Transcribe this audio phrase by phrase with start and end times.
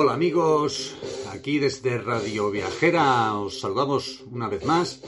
[0.00, 0.94] Hola amigos,
[1.32, 5.02] aquí desde Radio Viajera os saludamos una vez más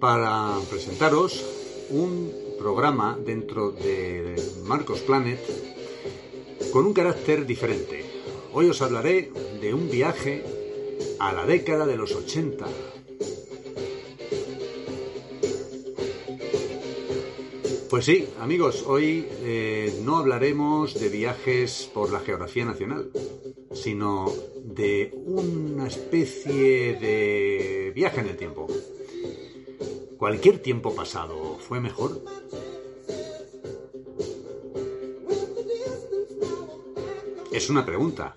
[0.00, 1.44] para presentaros
[1.90, 4.34] un programa dentro de
[4.64, 5.38] Marcos Planet
[6.72, 8.02] con un carácter diferente.
[8.54, 10.42] Hoy os hablaré de un viaje
[11.18, 12.64] a la década de los 80.
[17.90, 23.10] Pues sí, amigos, hoy eh, no hablaremos de viajes por la geografía nacional,
[23.82, 24.32] sino
[24.62, 28.68] de una especie de viaje en el tiempo.
[30.16, 32.22] ¿Cualquier tiempo pasado fue mejor?
[37.50, 38.36] Es una pregunta.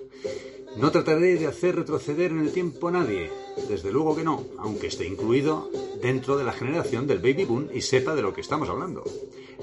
[0.77, 3.29] No trataré de hacer retroceder en el tiempo a nadie,
[3.69, 5.69] desde luego que no, aunque esté incluido
[6.01, 9.03] dentro de la generación del baby boom y sepa de lo que estamos hablando.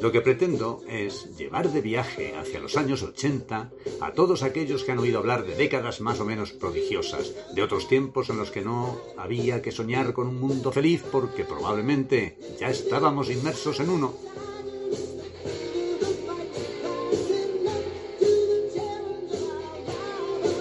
[0.01, 4.93] Lo que pretendo es llevar de viaje hacia los años 80 a todos aquellos que
[4.93, 8.63] han oído hablar de décadas más o menos prodigiosas, de otros tiempos en los que
[8.63, 14.15] no había que soñar con un mundo feliz porque probablemente ya estábamos inmersos en uno.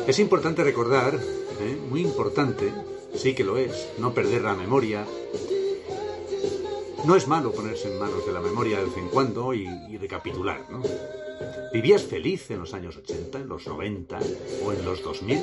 [0.07, 1.77] Es importante recordar, ¿eh?
[1.89, 2.73] muy importante,
[3.15, 5.05] sí que lo es, no perder la memoria.
[7.05, 9.97] No es malo ponerse en manos de la memoria de vez en cuando y, y
[9.97, 10.81] recapitular, ¿no?
[11.73, 14.19] ¿Vivías feliz en los años 80, en los 90
[14.65, 15.39] o en los 2000?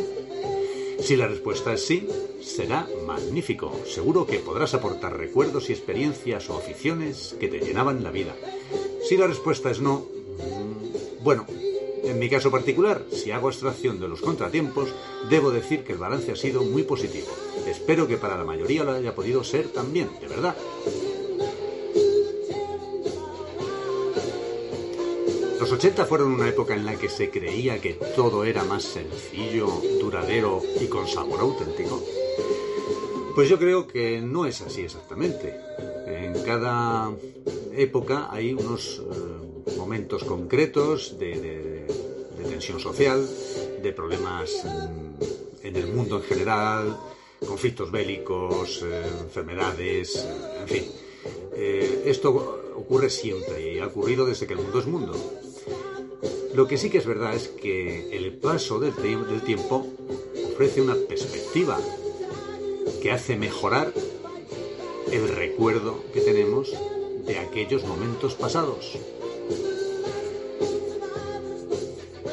[1.01, 2.09] Si la respuesta es sí,
[2.43, 3.73] será magnífico.
[3.87, 8.35] Seguro que podrás aportar recuerdos y experiencias o aficiones que te llenaban la vida.
[9.03, 11.47] Si la respuesta es no, mm, bueno,
[12.03, 14.91] en mi caso particular, si hago extracción de los contratiempos,
[15.29, 17.29] debo decir que el balance ha sido muy positivo.
[17.67, 20.57] Espero que para la mayoría lo haya podido ser también, de verdad.
[25.69, 29.67] Los 80 fueron una época en la que se creía que todo era más sencillo,
[30.01, 32.03] duradero y con sabor auténtico.
[33.35, 35.55] Pues yo creo que no es así exactamente.
[36.07, 37.13] En cada
[37.75, 41.87] época hay unos eh, momentos concretos de,
[42.49, 43.29] tensión social,
[43.83, 45.17] de problemas en,
[45.65, 46.99] en, el mundo en general,
[47.47, 50.27] conflictos bélicos, eh, enfermedades,
[50.63, 50.85] en fin.
[51.53, 55.15] Eh, esto ocurre siempre y ha ocurrido desde que el mundo es mundo.
[56.55, 59.87] Lo que sí que es verdad es que el paso del, del tiempo
[60.53, 61.79] ofrece una perspectiva
[63.03, 63.93] que hace mejorar
[65.13, 66.73] el recuerdo que tenemos
[67.27, 68.99] de aquellos momentos pasados.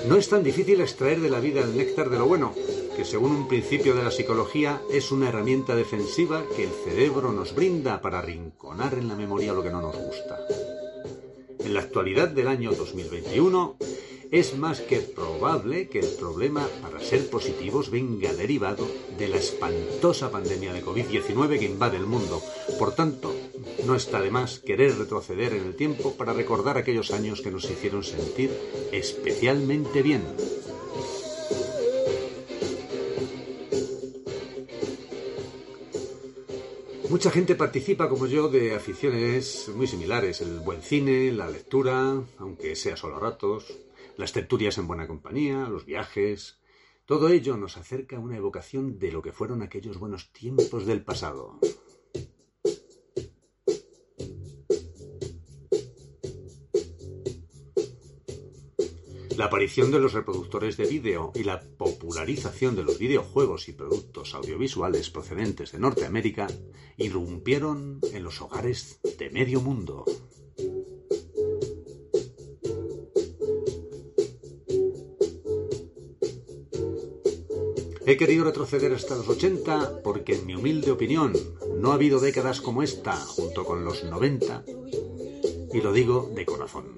[0.08, 2.54] No es tan difícil extraer de la vida el néctar de lo bueno,
[2.96, 7.54] que según un principio de la psicología es una herramienta defensiva que el cerebro nos
[7.54, 10.40] brinda para rinconar en la memoria lo que no nos gusta.
[11.60, 13.78] En la actualidad del año 2021,
[14.32, 18.88] es más que probable que el problema para ser positivos venga derivado
[19.18, 22.42] de la espantosa pandemia de COVID-19 que invade el mundo.
[22.80, 23.34] Por tanto,
[23.86, 27.70] no está de más querer retroceder en el tiempo para recordar aquellos años que nos
[27.70, 28.52] hicieron sentir
[28.92, 30.24] especialmente bien.
[37.10, 40.42] Mucha gente participa, como yo, de aficiones muy similares.
[40.42, 43.74] El buen cine, la lectura, aunque sea solo a ratos,
[44.18, 46.60] las tertulias en buena compañía, los viajes.
[47.06, 51.04] Todo ello nos acerca a una evocación de lo que fueron aquellos buenos tiempos del
[51.04, 51.60] pasado.
[59.38, 64.34] La aparición de los reproductores de vídeo y la popularización de los videojuegos y productos
[64.34, 66.48] audiovisuales procedentes de Norteamérica
[66.96, 70.06] irrumpieron en los hogares de medio mundo.
[78.08, 81.34] He querido retroceder hasta los 80 porque, en mi humilde opinión,
[81.80, 84.64] no ha habido décadas como esta junto con los 90
[85.74, 86.96] y lo digo de corazón.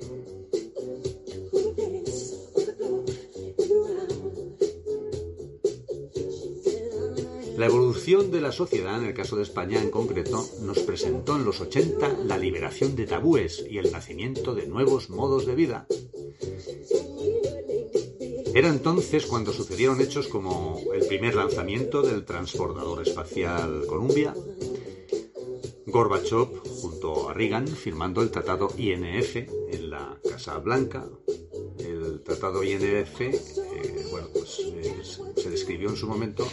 [7.58, 11.46] La evolución de la sociedad, en el caso de España en concreto, nos presentó en
[11.46, 15.88] los 80 la liberación de tabúes y el nacimiento de nuevos modos de vida.
[18.58, 24.34] Era entonces cuando sucedieron hechos como el primer lanzamiento del transbordador espacial Columbia,
[25.86, 31.06] Gorbachev junto a Reagan firmando el tratado INF en la Casa Blanca.
[31.78, 34.60] El tratado INF, eh, bueno, pues
[35.36, 36.48] se describió en su momento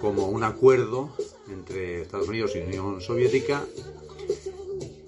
[0.00, 1.16] como un acuerdo
[1.50, 3.66] entre Estados Unidos y Unión Soviética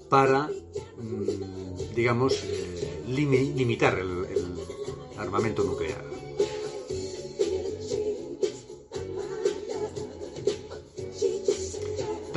[0.09, 0.49] para,
[0.97, 4.27] mm, digamos, eh, limitar el
[5.17, 5.96] armamento nuclear.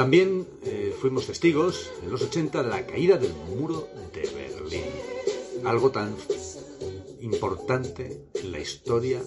[0.01, 4.85] También eh, fuimos testigos en los 80 de la caída del muro de Berlín,
[5.63, 6.17] algo tan
[7.21, 9.23] importante en la historia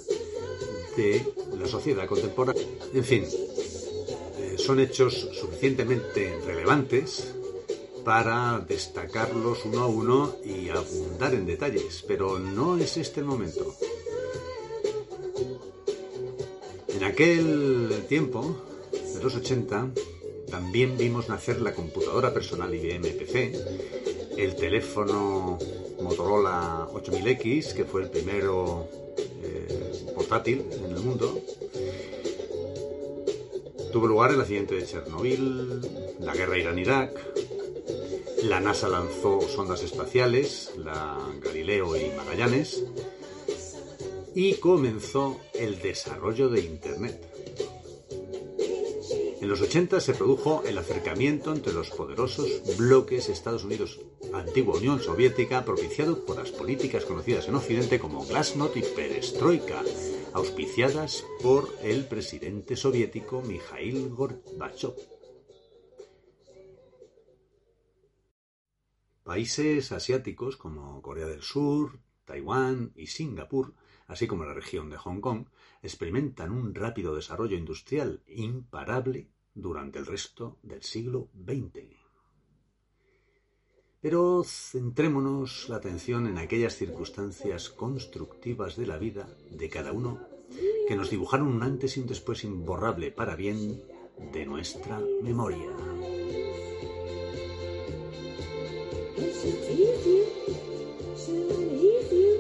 [0.97, 2.63] de la sociedad contemporánea.
[2.91, 7.35] En fin, eh, son hechos suficientemente relevantes
[8.03, 13.75] para destacarlos uno a uno y abundar en detalles, pero no es este el momento.
[16.87, 18.57] En aquel tiempo,
[18.91, 19.91] de los 80,
[20.53, 23.53] también vimos nacer la computadora personal IBM PC,
[24.37, 25.57] el teléfono
[25.99, 28.87] Motorola 8000X, que fue el primero
[29.41, 31.41] eh, portátil en el mundo.
[33.91, 35.81] Tuvo lugar el accidente de Chernobyl,
[36.19, 37.19] la guerra Irán-Irak,
[38.43, 42.83] la NASA lanzó sondas espaciales, la Galileo y Magallanes,
[44.35, 47.32] y comenzó el desarrollo de Internet.
[49.43, 53.99] En los 80 se produjo el acercamiento entre los poderosos bloques Estados Unidos,
[54.31, 59.83] antigua Unión Soviética, propiciado por las políticas conocidas en Occidente como Glasnost y Perestroika,
[60.31, 64.95] auspiciadas por el presidente soviético Mikhail Gorbachev.
[69.25, 73.73] Países asiáticos como Corea del Sur, Taiwán y Singapur,
[74.07, 75.47] así como la región de Hong Kong,
[75.81, 81.85] experimentan un rápido desarrollo industrial imparable durante el resto del siglo XX.
[84.01, 90.19] Pero centrémonos la atención en aquellas circunstancias constructivas de la vida de cada uno
[90.87, 93.81] que nos dibujaron un antes y un después imborrable para bien
[94.33, 95.69] de nuestra memoria.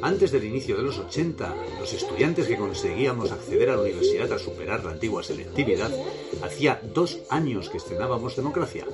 [0.01, 4.39] Antes del inicio de los 80, los estudiantes que conseguíamos acceder a la universidad al
[4.39, 5.91] superar la antigua selectividad,
[6.43, 8.85] hacía dos años que estrenábamos democracia.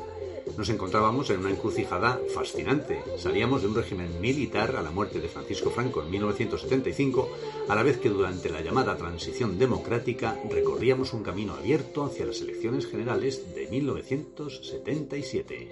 [0.57, 3.01] Nos encontrábamos en una encrucijada fascinante.
[3.17, 7.29] Salíamos de un régimen militar a la muerte de Francisco Franco en 1975,
[7.67, 12.41] a la vez que durante la llamada transición democrática recorríamos un camino abierto hacia las
[12.41, 15.69] elecciones generales de 1977.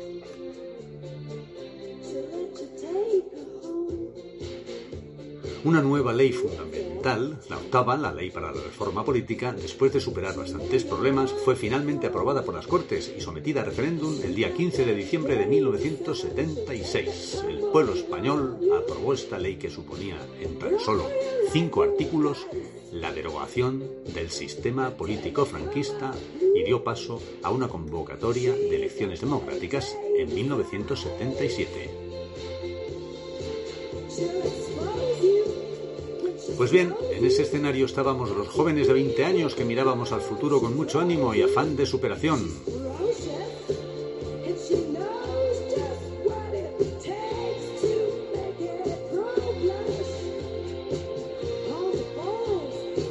[5.63, 6.66] Una nueva ley fundamental,
[7.15, 12.07] la octava, la ley para la reforma política, después de superar bastantes problemas, fue finalmente
[12.07, 17.45] aprobada por las Cortes y sometida a referéndum el día 15 de diciembre de 1976.
[17.47, 21.05] El pueblo español aprobó esta ley que suponía, en tan solo
[21.53, 22.45] cinco artículos,
[22.91, 26.13] la derogación del sistema político franquista
[26.55, 32.06] y dio paso a una convocatoria de elecciones democráticas en 1977.
[36.57, 40.59] Pues bien, en ese escenario estábamos los jóvenes de 20 años que mirábamos al futuro
[40.59, 42.49] con mucho ánimo y afán de superación.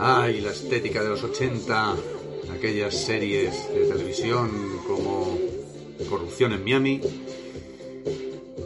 [0.00, 1.96] Ay, la estética de los 80,
[2.52, 4.50] aquellas series de televisión
[4.88, 5.38] como
[6.10, 7.00] Corrupción en Miami,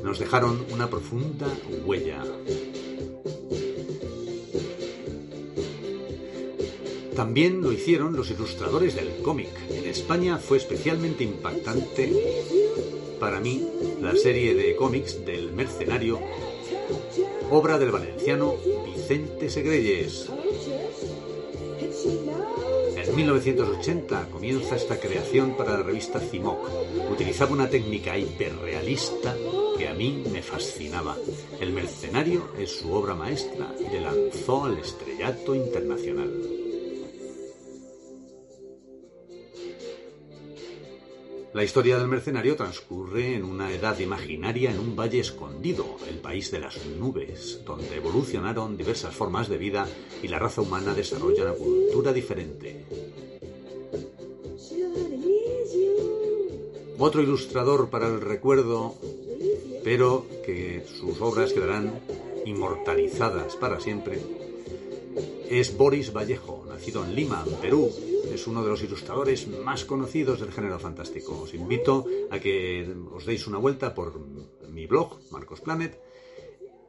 [0.03, 1.47] nos dejaron una profunda
[1.85, 2.25] huella.
[7.21, 9.51] También lo hicieron los ilustradores del cómic.
[9.69, 12.11] En España fue especialmente impactante
[13.21, 13.63] para mí
[14.01, 16.19] la serie de cómics del Mercenario,
[17.51, 18.55] obra del valenciano
[18.87, 20.31] Vicente Segreyes.
[22.97, 26.71] En 1980 comienza esta creación para la revista Cimoc.
[27.13, 29.37] Utilizaba una técnica hiperrealista
[29.77, 31.19] que a mí me fascinaba.
[31.61, 36.60] El Mercenario es su obra maestra y le lanzó al estrellato internacional.
[41.61, 46.51] La historia del mercenario transcurre en una edad imaginaria en un valle escondido, el país
[46.51, 49.87] de las nubes, donde evolucionaron diversas formas de vida
[50.23, 52.87] y la raza humana desarrolla una cultura diferente.
[56.99, 58.95] Otro ilustrador para el recuerdo,
[59.85, 61.93] pero que sus obras quedarán
[62.47, 64.19] inmortalizadas para siempre,
[65.51, 67.91] es Boris Vallejo, nacido en Lima, Perú.
[68.25, 71.41] Es uno de los ilustradores más conocidos del género fantástico.
[71.41, 74.21] Os invito a que os deis una vuelta por
[74.69, 76.01] mi blog, Marcos Planet,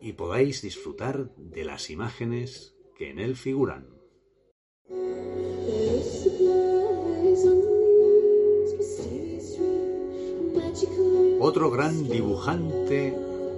[0.02, 4.02] y podáis disfrutar de las imágenes que en él figuran.
[11.40, 13.14] Otro gran dibujante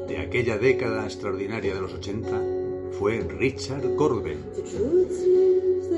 [0.07, 2.41] de aquella década extraordinaria de los 80
[2.97, 4.43] fue Richard Corben.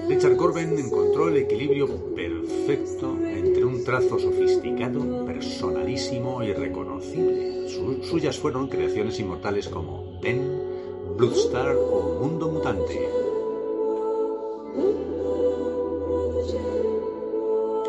[0.07, 7.67] Richard Corben encontró el equilibrio perfecto entre un trazo sofisticado, personalísimo y reconocible.
[8.03, 10.61] suyas fueron creaciones inmortales como Ben,
[11.17, 13.09] Bloodstar o Mundo Mutante.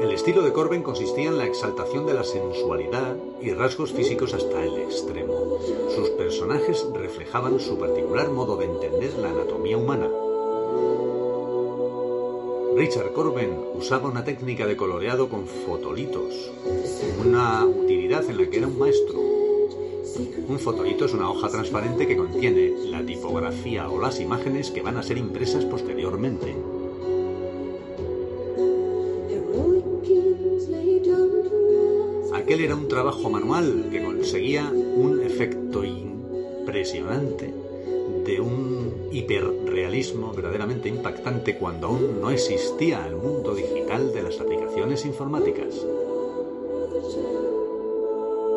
[0.00, 4.64] El estilo de Corben consistía en la exaltación de la sensualidad y rasgos físicos hasta
[4.64, 5.58] el extremo.
[5.94, 10.08] Sus personajes reflejaban su particular modo de entender la anatomía humana.
[12.76, 16.52] Richard Corben usaba una técnica de coloreado con fotolitos,
[17.24, 19.18] una utilidad en la que era un maestro.
[20.46, 24.98] Un fotolito es una hoja transparente que contiene la tipografía o las imágenes que van
[24.98, 26.54] a ser impresas posteriormente.
[32.34, 37.65] Aquel era un trabajo manual que conseguía un efecto impresionante
[38.26, 45.06] de un hiperrealismo verdaderamente impactante cuando aún no existía el mundo digital de las aplicaciones
[45.06, 45.86] informáticas.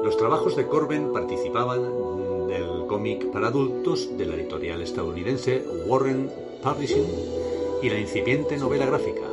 [0.04, 6.32] Los trabajos de Corben participaban del cómic para adultos de la editorial estadounidense Warren
[6.64, 7.08] Publishing
[7.84, 9.30] y la incipiente novela gráfica.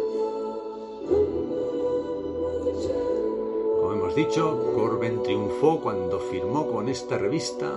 [4.16, 7.70] dicho, Corben triunfó cuando firmó con esta revista,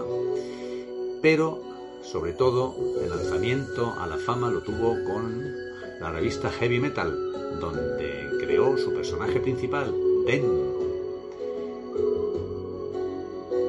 [1.21, 1.59] pero
[2.01, 5.53] sobre todo el lanzamiento a la fama lo tuvo con
[5.99, 9.93] la revista Heavy Metal, donde creó su personaje principal,
[10.25, 10.69] Ben.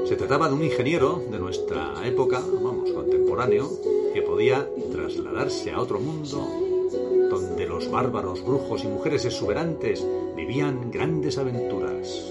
[0.06, 3.68] Se trataba de un ingeniero de nuestra época, vamos, contemporáneo,
[4.12, 6.48] que podía trasladarse a otro mundo
[7.30, 10.04] donde los bárbaros, brujos y mujeres exuberantes
[10.36, 12.29] vivían grandes aventuras.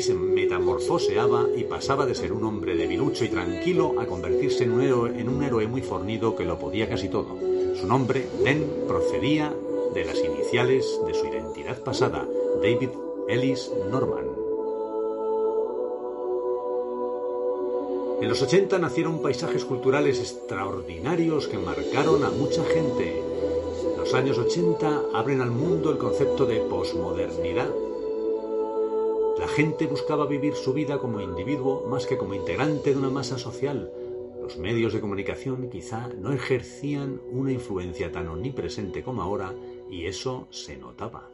[0.00, 4.80] Se metamorfoseaba y pasaba de ser un hombre debilucho y tranquilo a convertirse en un,
[4.80, 7.36] héroe, en un héroe muy fornido que lo podía casi todo.
[7.78, 9.54] Su nombre, Den, procedía
[9.92, 12.26] de las iniciales de su identidad pasada,
[12.62, 12.88] David
[13.28, 14.24] Ellis Norman.
[18.22, 23.22] En los 80 nacieron paisajes culturales extraordinarios que marcaron a mucha gente.
[23.98, 27.68] Los años 80 abren al mundo el concepto de posmodernidad
[29.56, 33.92] gente buscaba vivir su vida como individuo más que como integrante de una masa social.
[34.42, 39.54] Los medios de comunicación quizá no ejercían una influencia tan omnipresente como ahora
[39.90, 41.30] y eso se notaba.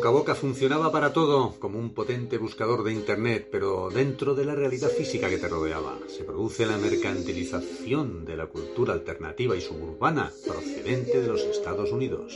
[0.00, 4.46] Boca a boca funcionaba para todo, como un potente buscador de Internet, pero dentro de
[4.46, 5.98] la realidad física que te rodeaba.
[6.08, 12.34] Se produce la mercantilización de la cultura alternativa y suburbana procedente de los Estados Unidos.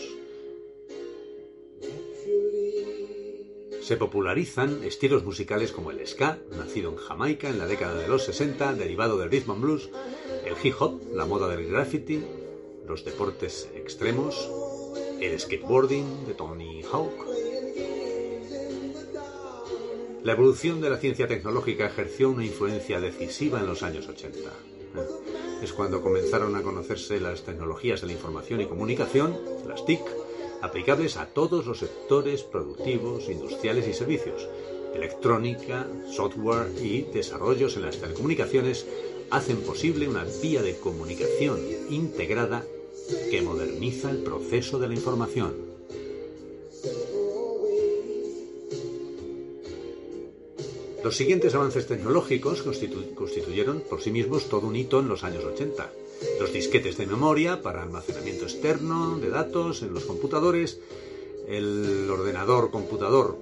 [3.81, 8.25] Se popularizan estilos musicales como el ska, nacido en Jamaica en la década de los
[8.25, 9.89] 60, derivado del rhythm and blues,
[10.45, 12.23] el hip hop, la moda del graffiti,
[12.87, 14.51] los deportes extremos,
[15.19, 17.34] el skateboarding de Tony Hawk,
[20.25, 24.39] la evolución de la ciencia tecnológica ejerció una influencia decisiva en los años 80.
[25.63, 29.39] Es cuando comenzaron a conocerse las tecnologías de la información y comunicación,
[29.69, 30.01] las TIC,
[30.63, 34.49] aplicables a todos los sectores productivos, industriales y servicios.
[34.95, 38.87] Electrónica, software y desarrollos en las telecomunicaciones
[39.31, 42.65] hacen posible una vía de comunicación integrada
[43.31, 45.74] que moderniza el proceso de la información.
[51.05, 55.93] Los siguientes avances tecnológicos constituyeron por sí mismos todo un hito en los años 80.
[56.41, 60.81] Los disquetes de memoria para almacenamiento externo de datos en los computadores,
[61.47, 63.37] el ordenador computador,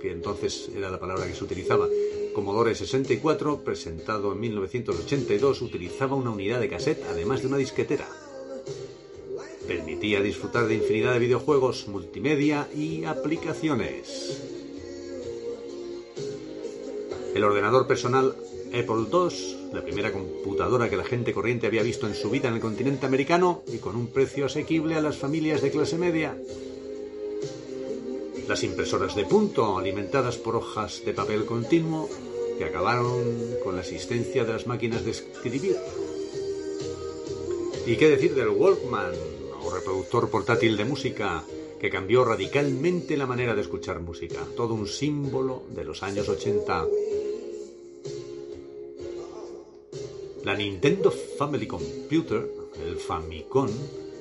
[0.00, 1.88] que entonces era la palabra que se utilizaba,
[2.32, 8.08] Commodore 64, presentado en 1982, utilizaba una unidad de cassette además de una disquetera.
[9.66, 14.51] Permitía disfrutar de infinidad de videojuegos, multimedia y aplicaciones.
[17.34, 18.36] El ordenador personal
[18.68, 22.54] Apple II, la primera computadora que la gente corriente había visto en su vida en
[22.54, 26.36] el continente americano y con un precio asequible a las familias de clase media.
[28.48, 32.08] Las impresoras de punto, alimentadas por hojas de papel continuo,
[32.58, 33.24] que acabaron
[33.62, 35.76] con la existencia de las máquinas de escribir.
[37.86, 39.12] ¿Y qué decir del Walkman,
[39.62, 41.44] o reproductor portátil de música,
[41.80, 44.40] que cambió radicalmente la manera de escuchar música?
[44.56, 46.86] Todo un símbolo de los años 80.
[50.44, 52.50] La Nintendo Family Computer,
[52.84, 53.68] el Famicom,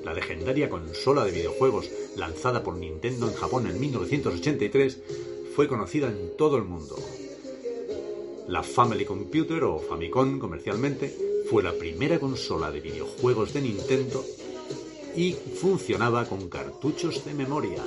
[0.04, 5.00] la legendaria consola de videojuegos lanzada por Nintendo en Japón en 1983,
[5.56, 6.96] fue conocida en todo el mundo.
[8.48, 11.12] La Family Computer o Famicom comercialmente
[11.50, 14.24] fue la primera consola de videojuegos de Nintendo
[15.16, 17.84] y funcionaba con cartuchos de memoria.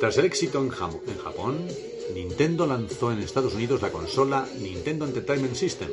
[0.00, 1.66] Tras el éxito en, Japón,
[2.12, 5.90] Nintendo lanzó en Estados Unidos la consola Nintendo Entertainment System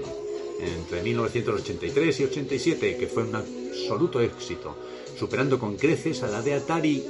[0.61, 4.75] entre 1983 y 87, que fue un absoluto éxito,
[5.17, 7.03] superando con creces a la de Atari.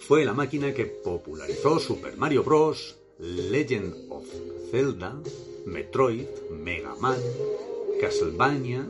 [0.00, 4.24] Fue la máquina que popularizó Super Mario Bros., Legend of
[4.70, 5.16] Zelda,
[5.64, 7.18] Metroid, Mega Man,
[8.00, 8.86] Castlevania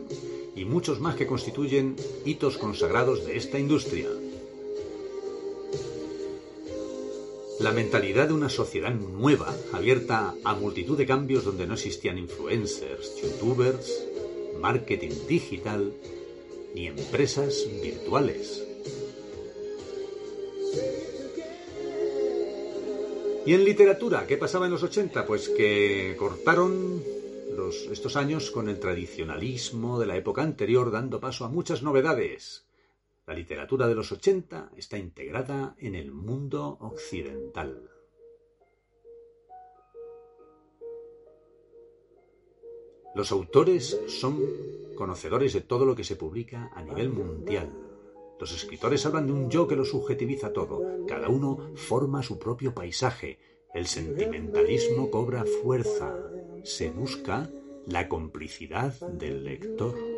[0.56, 4.08] y muchos más que constituyen hitos consagrados de esta industria.
[7.58, 13.16] La mentalidad de una sociedad nueva, abierta a multitud de cambios donde no existían influencers,
[13.22, 14.06] youtubers,
[14.60, 15.94] marketing digital
[16.74, 18.62] ni empresas virtuales.
[23.46, 24.26] ¿Y en literatura?
[24.26, 25.24] ¿Qué pasaba en los 80?
[25.24, 27.02] Pues que cortaron
[27.90, 32.65] estos años con el tradicionalismo de la época anterior, dando paso a muchas novedades.
[33.26, 37.90] La literatura de los 80 está integrada en el mundo occidental.
[43.16, 44.40] Los autores son
[44.94, 47.72] conocedores de todo lo que se publica a nivel mundial.
[48.38, 51.04] Los escritores hablan de un yo que lo subjetiviza todo.
[51.08, 53.40] Cada uno forma su propio paisaje.
[53.74, 56.14] El sentimentalismo cobra fuerza.
[56.62, 57.50] Se busca
[57.86, 60.15] la complicidad del lector.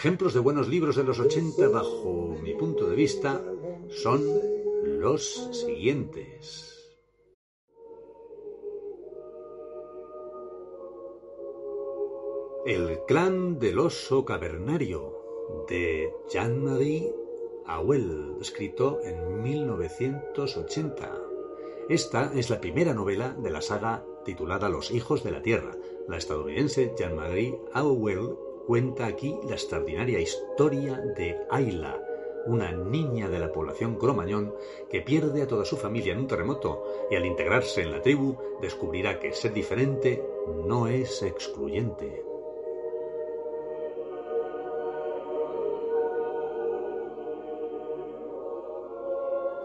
[0.00, 3.44] Ejemplos de buenos libros de los 80 bajo mi punto de vista
[3.90, 4.22] son
[4.82, 6.90] los siguientes.
[12.64, 17.14] El clan del oso cavernario de Jean-Marie
[17.66, 21.14] Auel, escrito en 1980.
[21.90, 25.76] Esta es la primera novela de la saga titulada Los hijos de la tierra.
[26.08, 32.00] La estadounidense Jean-Marie Auel cuenta aquí la extraordinaria historia de Ayla,
[32.46, 34.54] una niña de la población cromañón
[34.88, 38.36] que pierde a toda su familia en un terremoto y al integrarse en la tribu
[38.60, 40.24] descubrirá que ser diferente
[40.66, 42.24] no es excluyente.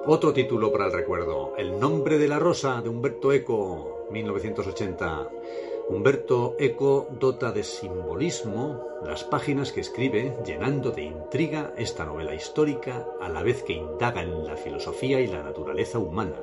[0.07, 5.29] Otro título para el recuerdo, El nombre de la rosa de Humberto Eco, 1980.
[5.87, 13.07] Humberto Eco dota de simbolismo las páginas que escribe, llenando de intriga esta novela histórica
[13.21, 16.41] a la vez que indaga en la filosofía y la naturaleza humana.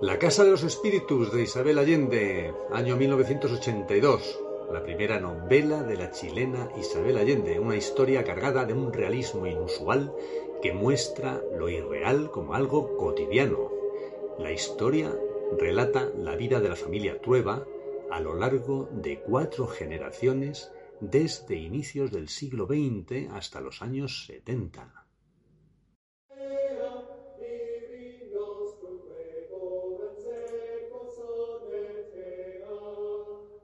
[0.00, 6.10] La Casa de los Espíritus de Isabel Allende, año 1982 la primera novela de la
[6.10, 10.14] chilena Isabel Allende, una historia cargada de un realismo inusual
[10.62, 13.70] que muestra lo irreal como algo cotidiano.
[14.38, 15.12] La historia
[15.58, 17.66] relata la vida de la familia Trueba
[18.10, 24.99] a lo largo de cuatro generaciones desde inicios del siglo XX hasta los años 70.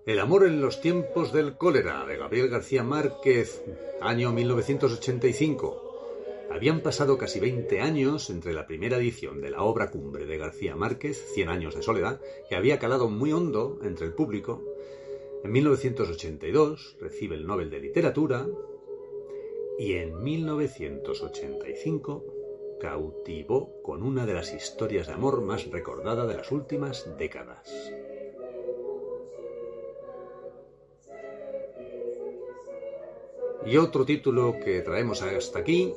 [0.06, 3.64] El amor en los tiempos del cólera de Gabriel García Márquez,
[4.00, 6.46] año 1985.
[6.48, 10.76] Habían pasado casi 20 años entre la primera edición de la obra cumbre de García
[10.76, 14.62] Márquez, Cien años de soledad, que había calado muy hondo entre el público.
[15.42, 18.46] En 1982 recibe el Nobel de Literatura
[19.76, 22.24] y en 1985
[22.80, 27.92] cautivó con una de las historias de amor más recordada de las últimas décadas.
[33.66, 35.92] Y otro título que traemos hasta aquí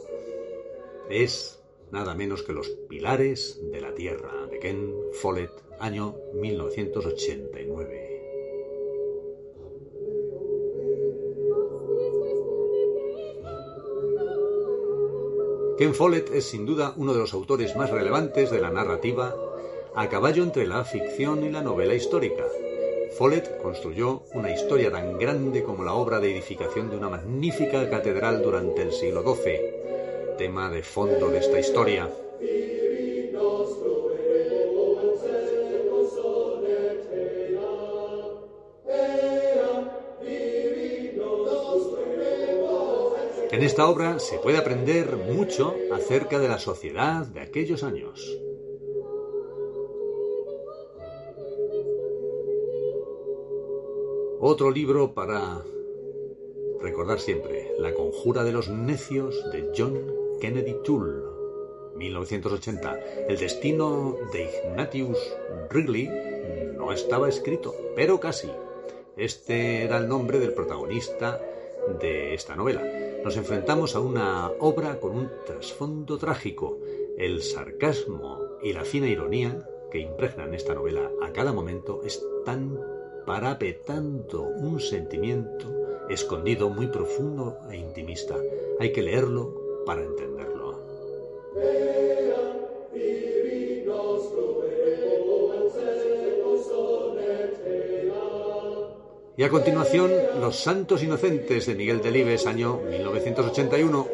[1.07, 8.09] es nada menos que Los Pilares de la Tierra, de Ken Follett, año 1989.
[15.77, 19.35] Ken Follett es sin duda uno de los autores más relevantes de la narrativa
[19.93, 22.45] a caballo entre la ficción y la novela histórica.
[23.19, 28.41] Follett construyó una historia tan grande como la obra de edificación de una magnífica catedral
[28.41, 32.09] durante el siglo XII, tema de fondo de esta historia.
[43.51, 48.39] En esta obra se puede aprender mucho acerca de la sociedad de aquellos años.
[54.51, 55.63] Otro libro para
[56.81, 60.01] recordar siempre, La conjura de los necios de John
[60.41, 61.21] Kennedy Toole,
[61.95, 62.99] 1980.
[63.27, 65.19] El destino de Ignatius
[65.69, 66.09] Wrigley
[66.75, 68.49] no estaba escrito, pero casi.
[69.17, 71.39] Este era el nombre del protagonista
[72.01, 72.83] de esta novela.
[73.23, 76.79] Nos enfrentamos a una obra con un trasfondo trágico.
[77.19, 82.98] El sarcasmo y la fina ironía que impregnan esta novela a cada momento están
[83.29, 85.67] parapetando un sentimiento
[86.09, 88.35] escondido muy profundo e intimista.
[88.79, 90.79] Hay que leerlo para entenderlo.
[99.37, 100.11] Y a continuación,
[100.41, 104.07] Los Santos Inocentes de Miguel Delibes, año 1981.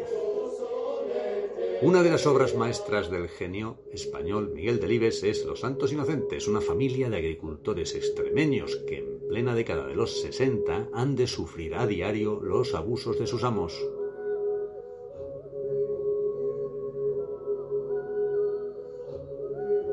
[1.82, 6.62] Una de las obras maestras del genio español Miguel Delibes es Los Santos Inocentes, una
[6.62, 11.86] familia de agricultores extremeños que en plena década de los 60 han de sufrir a
[11.86, 13.78] diario los abusos de sus amos.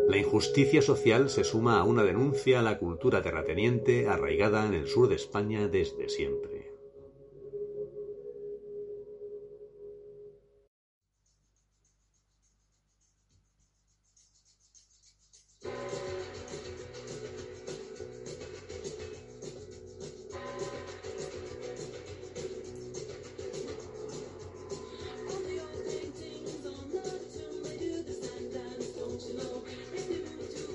[0.08, 4.88] La injusticia social se suma a una denuncia a la cultura terrateniente arraigada en el
[4.88, 6.53] sur de España desde siempre.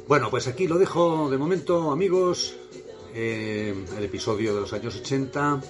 [0.09, 2.57] Bueno, pues aquí lo dejo de momento, amigos.
[3.13, 5.63] Eh, el episodio de los años 80,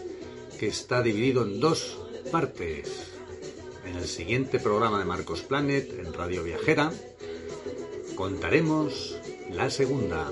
[0.61, 1.99] que está dividido en dos
[2.31, 3.15] partes.
[3.85, 6.93] En el siguiente programa de Marcos Planet, en Radio Viajera,
[8.15, 9.19] contaremos
[9.51, 10.31] la segunda.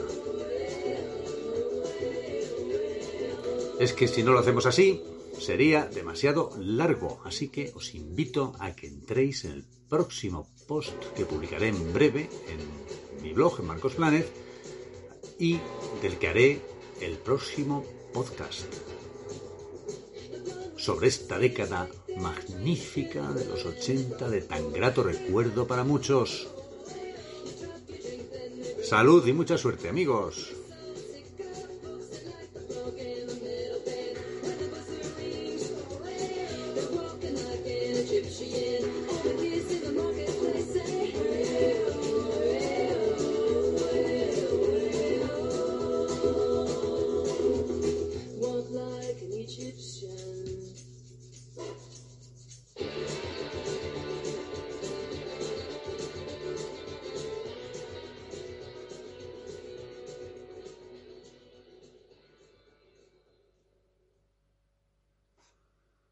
[3.81, 5.03] Es que si no lo hacemos así,
[5.37, 11.25] sería demasiado largo, así que os invito a que entréis en el próximo post que
[11.25, 12.61] publicaré en breve en
[13.27, 14.25] mi blog en Marcos Planet
[15.41, 15.59] y
[16.01, 16.61] del que haré
[17.01, 17.85] el próximo
[18.15, 18.73] podcast
[20.77, 21.89] sobre esta década
[22.21, 26.47] magnífica de los 80 de tan grato recuerdo para muchos.
[28.85, 30.53] Salud y mucha suerte amigos.